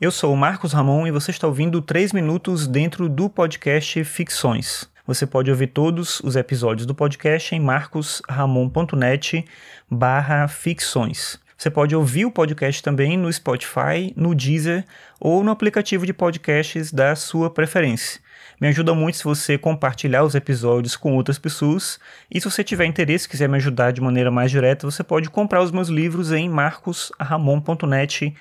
[0.00, 4.88] Eu sou o Marcos Ramon e você está ouvindo 3 minutos dentro do podcast Ficções.
[5.04, 9.44] Você pode ouvir todos os episódios do podcast em marcosramon.net
[9.90, 11.40] barra ficções.
[11.58, 14.84] Você pode ouvir o podcast também no Spotify, no Deezer
[15.18, 18.20] ou no aplicativo de podcasts da sua preferência.
[18.60, 21.98] Me ajuda muito se você compartilhar os episódios com outras pessoas.
[22.32, 25.60] E se você tiver interesse quiser me ajudar de maneira mais direta, você pode comprar
[25.60, 28.32] os meus livros em marcosramon.net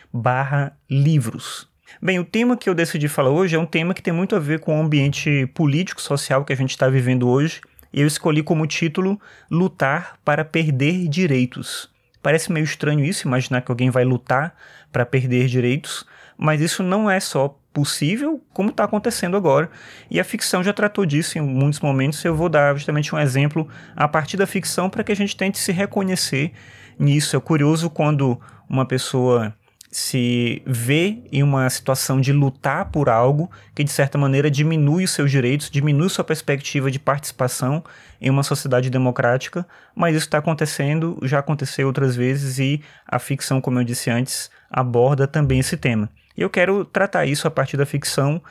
[0.87, 1.67] livros.
[1.99, 4.39] Bem, o tema que eu decidi falar hoje é um tema que tem muito a
[4.39, 7.61] ver com o ambiente político-social que a gente está vivendo hoje.
[7.91, 11.96] Eu escolhi como título Lutar para Perder Direitos.
[12.21, 14.55] Parece meio estranho isso, imaginar que alguém vai lutar
[14.91, 16.05] para perder direitos,
[16.37, 19.69] mas isso não é só possível, como está acontecendo agora.
[20.09, 22.23] E a ficção já tratou disso em muitos momentos.
[22.25, 25.59] Eu vou dar justamente um exemplo a partir da ficção para que a gente tente
[25.59, 26.53] se reconhecer
[26.97, 27.35] nisso.
[27.35, 29.53] É curioso quando uma pessoa
[29.89, 35.11] se vê em uma situação de lutar por algo que de certa maneira diminui os
[35.11, 37.83] seus direitos, diminui sua perspectiva de participação
[38.19, 43.61] em uma sociedade democrática, mas isso está acontecendo, já aconteceu outras vezes e a ficção,
[43.61, 46.09] como eu disse antes, aborda também esse tema.
[46.35, 48.41] E eu quero tratar isso a partir da ficção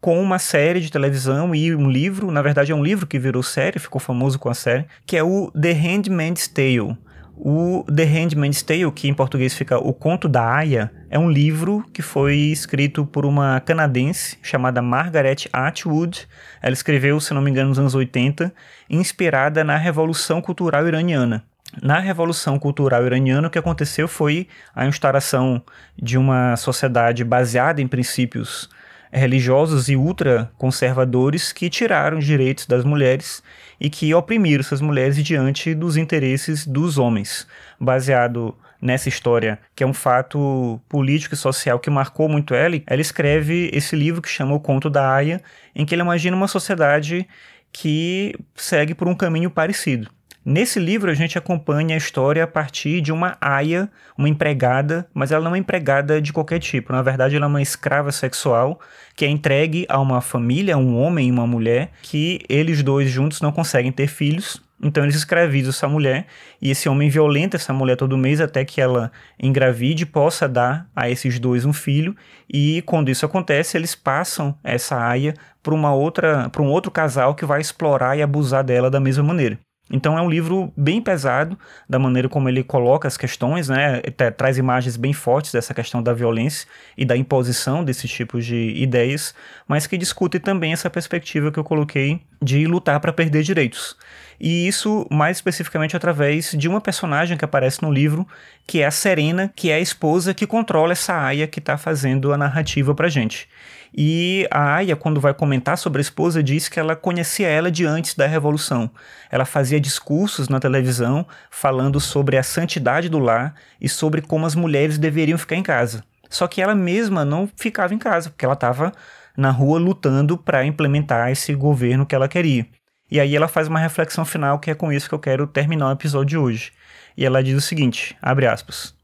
[0.00, 3.42] com uma série de televisão e um livro, na verdade é um livro que virou
[3.42, 6.96] série, ficou famoso com a série, que é o The Handmaid's Tale
[7.36, 11.84] o The Handmaid's Tale, que em português fica O Conto da Aya, é um livro
[11.92, 16.28] que foi escrito por uma canadense chamada Margaret Atwood.
[16.62, 18.52] Ela escreveu, se não me engano, nos anos 80,
[18.88, 21.44] inspirada na Revolução Cultural Iraniana.
[21.82, 25.60] Na Revolução Cultural Iraniana, o que aconteceu foi a instauração
[26.00, 28.70] de uma sociedade baseada em princípios
[29.14, 33.42] religiosos e ultraconservadores que tiraram os direitos das mulheres
[33.80, 37.46] e que oprimiram essas mulheres diante dos interesses dos homens.
[37.80, 43.00] Baseado nessa história, que é um fato político e social que marcou muito ela, ela
[43.00, 45.40] escreve esse livro que chama O Conto da Aya,
[45.74, 47.26] em que ele imagina uma sociedade
[47.72, 50.10] que segue por um caminho parecido.
[50.46, 55.32] Nesse livro a gente acompanha a história a partir de uma aia, uma empregada, mas
[55.32, 56.92] ela não é uma empregada de qualquer tipo.
[56.92, 58.78] Na verdade, ela é uma escrava sexual
[59.16, 63.40] que é entregue a uma família, um homem e uma mulher, que eles dois juntos
[63.40, 64.62] não conseguem ter filhos.
[64.82, 66.26] Então eles escravizam essa mulher
[66.60, 69.10] e esse homem violenta essa mulher todo mês até que ela
[69.42, 72.14] engravide possa dar a esses dois um filho.
[72.52, 77.34] E quando isso acontece, eles passam essa aia para uma outra, para um outro casal
[77.34, 79.58] que vai explorar e abusar dela da mesma maneira.
[79.90, 81.58] Então é um livro bem pesado
[81.88, 84.00] da maneira como ele coloca as questões, né?
[84.36, 89.34] traz imagens bem fortes dessa questão da violência e da imposição desses tipos de ideias,
[89.68, 93.96] mas que discute também essa perspectiva que eu coloquei de lutar para perder direitos.
[94.38, 98.26] E isso mais especificamente através de uma personagem que aparece no livro,
[98.66, 102.32] que é a Serena, que é a esposa que controla essa aia que está fazendo
[102.32, 103.48] a narrativa para gente.
[103.96, 107.86] E a Aya, quando vai comentar sobre a esposa, diz que ela conhecia ela de
[107.86, 108.90] antes da Revolução.
[109.30, 114.56] Ela fazia discursos na televisão falando sobre a santidade do lar e sobre como as
[114.56, 116.02] mulheres deveriam ficar em casa.
[116.28, 118.92] Só que ela mesma não ficava em casa, porque ela estava
[119.36, 122.66] na rua lutando para implementar esse governo que ela queria.
[123.10, 125.88] E aí ela faz uma reflexão final que é com isso que eu quero terminar
[125.88, 126.72] o episódio de hoje.
[127.16, 128.94] E ela diz o seguinte, abre aspas: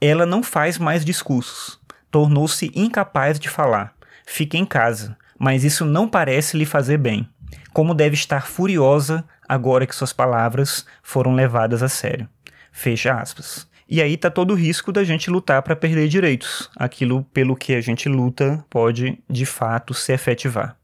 [0.00, 1.78] Ela não faz mais discursos.
[2.10, 3.96] Tornou-se incapaz de falar
[4.26, 7.28] Fique em casa, mas isso não parece lhe fazer bem.
[7.72, 12.28] Como deve estar furiosa agora que suas palavras foram levadas a sério.
[12.72, 13.68] Fecha aspas.
[13.88, 16.68] E aí tá todo o risco da gente lutar para perder direitos.
[16.76, 20.76] Aquilo pelo que a gente luta pode de fato se efetivar.